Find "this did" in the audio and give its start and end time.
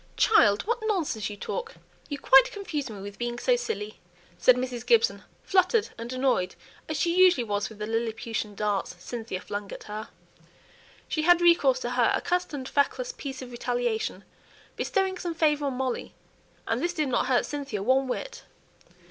16.81-17.09